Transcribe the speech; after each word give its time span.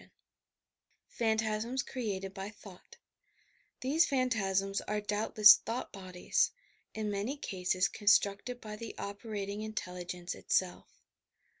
YOUR 0.01 0.07
PSYCHIC 0.07 0.13
POWERS 1.13 1.17
PHANTASMS 1.19 1.83
CREATED 1.83 2.33
BY 2.33 2.49
THOUGHT 2.49 2.97
These 3.81 4.07
phantasms 4.07 4.81
are 4.81 4.99
doubtless 4.99 5.57
thought 5.57 5.93
bodies, 5.93 6.49
in 6.95 7.11
many 7.11 7.37
cases 7.37 7.87
coDstnieted 7.87 8.59
by 8.59 8.77
the 8.77 8.95
operating 8.97 9.61
intelligence 9.61 10.33
itself. 10.33 11.03